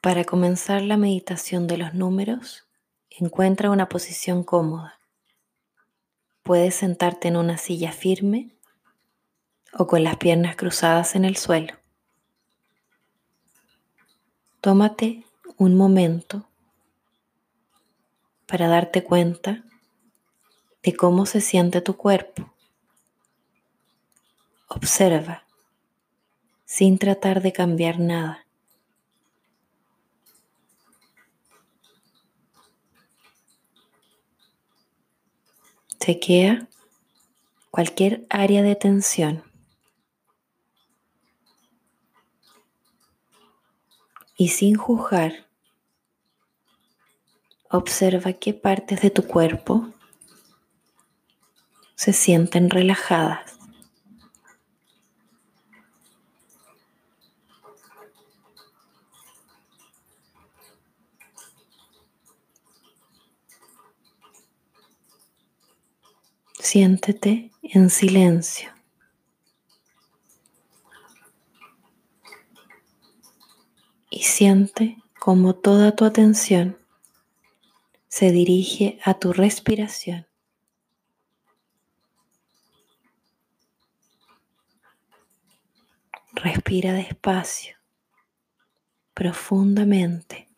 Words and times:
Para 0.00 0.24
comenzar 0.24 0.80
la 0.80 0.96
meditación 0.96 1.66
de 1.66 1.76
los 1.76 1.92
números, 1.92 2.66
encuentra 3.10 3.70
una 3.70 3.90
posición 3.90 4.44
cómoda. 4.44 4.98
Puedes 6.42 6.74
sentarte 6.74 7.28
en 7.28 7.36
una 7.36 7.58
silla 7.58 7.92
firme 7.92 8.56
o 9.74 9.86
con 9.86 10.02
las 10.02 10.16
piernas 10.16 10.56
cruzadas 10.56 11.16
en 11.16 11.26
el 11.26 11.36
suelo. 11.36 11.74
Tómate 14.62 15.26
un 15.58 15.76
momento 15.76 16.48
para 18.46 18.68
darte 18.68 19.04
cuenta 19.04 19.64
de 20.82 20.96
cómo 20.96 21.26
se 21.26 21.42
siente 21.42 21.82
tu 21.82 21.98
cuerpo. 21.98 22.50
Observa 24.68 25.44
sin 26.64 26.96
tratar 26.96 27.42
de 27.42 27.52
cambiar 27.52 27.98
nada. 27.98 28.46
Chequea 36.02 36.66
cualquier 37.70 38.26
área 38.30 38.62
de 38.62 38.74
tensión. 38.74 39.44
Y 44.34 44.48
sin 44.48 44.76
juzgar, 44.76 45.46
observa 47.68 48.32
qué 48.32 48.54
partes 48.54 49.02
de 49.02 49.10
tu 49.10 49.26
cuerpo 49.26 49.92
se 51.96 52.14
sienten 52.14 52.70
relajadas. 52.70 53.59
Siéntete 66.62 67.50
en 67.62 67.88
silencio. 67.88 68.70
Y 74.10 74.24
siente 74.24 74.98
como 75.18 75.54
toda 75.54 75.96
tu 75.96 76.04
atención 76.04 76.78
se 78.08 78.30
dirige 78.30 78.98
a 79.04 79.14
tu 79.14 79.32
respiración. 79.32 80.26
Respira 86.32 86.92
despacio, 86.92 87.76
profundamente. 89.14 90.48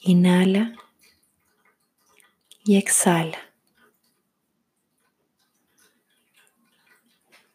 Inhala 0.00 0.74
y 2.64 2.76
exhala. 2.76 3.54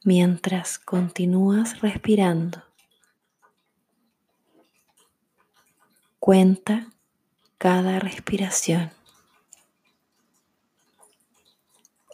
mientras 0.04 0.80
continúas 0.80 1.82
respirando. 1.82 2.64
Cuenta 6.20 6.92
cada 7.58 8.00
respiración. 8.00 8.92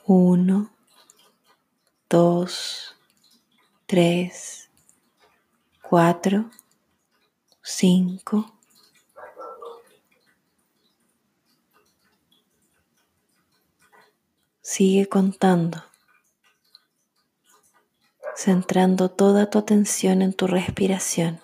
Uno, 0.05 0.71
dos, 2.09 2.95
tres, 3.87 4.69
cuatro, 5.81 6.49
cinco. 7.61 8.54
Sigue 14.67 15.07
contando 15.07 15.83
centrando 18.35 19.09
toda 19.09 19.49
tu 19.49 19.59
atención 19.59 20.21
en 20.21 20.33
tu 20.33 20.47
respiración 20.47 21.39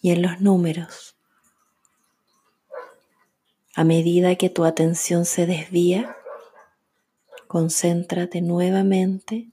y 0.00 0.12
en 0.12 0.22
los 0.22 0.40
números. 0.40 1.16
A 3.74 3.84
medida 3.84 4.36
que 4.36 4.50
tu 4.50 4.64
atención 4.64 5.24
se 5.24 5.46
desvía, 5.46 6.16
concéntrate 7.46 8.40
nuevamente 8.40 9.50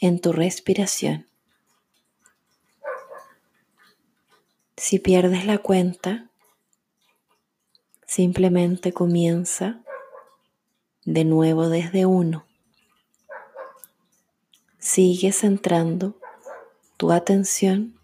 en 0.00 0.18
tu 0.18 0.32
respiración. 0.32 1.28
Si 4.76 4.98
pierdes 4.98 5.44
la 5.44 5.58
cuenta, 5.58 6.30
simplemente 8.06 8.92
comienza 8.92 9.81
de 11.04 11.24
nuevo 11.24 11.68
desde 11.68 12.06
uno. 12.06 12.46
Sigue 14.78 15.32
centrando 15.32 16.18
tu 16.96 17.12
atención 17.12 17.98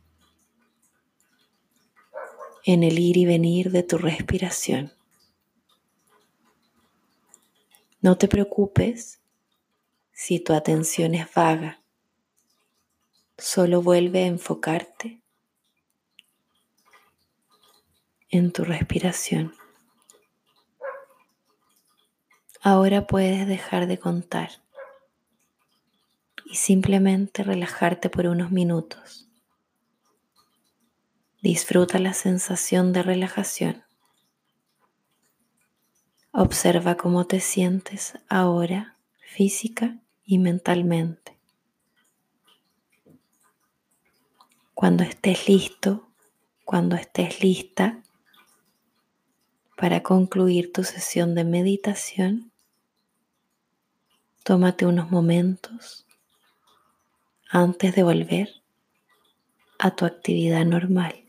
en 2.65 2.83
el 2.83 2.99
ir 2.99 3.17
y 3.17 3.25
venir 3.25 3.71
de 3.71 3.83
tu 3.83 3.99
respiración. 3.99 4.93
No 8.01 8.17
te 8.17 8.29
preocupes 8.29 9.21
si 10.13 10.39
tu 10.39 10.53
atención 10.53 11.15
es 11.15 11.33
vaga. 11.35 11.83
Solo 13.37 13.83
vuelve 13.83 14.25
a 14.25 14.27
enfocarte 14.27 15.23
en 18.31 18.53
tu 18.53 18.65
respiración. 18.65 19.58
Ahora 22.71 23.07
puedes 23.07 23.49
dejar 23.49 23.87
de 23.87 23.99
contar 23.99 24.51
y 26.45 26.57
simplemente 26.57 27.43
relajarte 27.43 28.11
por 28.11 28.27
unos 28.27 28.51
minutos. 28.51 29.27
Disfruta 31.41 31.99
la 31.99 32.13
sensación 32.13 32.93
de 32.93 33.03
relajación. 33.03 33.85
Observa 36.31 36.99
cómo 36.99 37.27
te 37.27 37.41
sientes 37.41 38.19
ahora 38.29 38.99
física 39.19 39.97
y 40.27 40.37
mentalmente. 40.37 41.39
Cuando 44.75 45.05
estés 45.05 45.49
listo, 45.49 46.11
cuando 46.67 46.97
estés 46.97 47.43
lista 47.43 48.03
para 49.75 50.03
concluir 50.03 50.71
tu 50.71 50.85
sesión 50.85 51.35
de 51.35 51.45
meditación, 51.45 52.53
tómate 54.49 54.87
unos 54.87 55.11
momentos 55.11 56.07
antes 57.51 57.95
de 57.95 58.03
volver 58.03 58.49
a 59.79 59.91
tu 59.91 60.07
actividad 60.07 60.65
normal. 60.65 61.28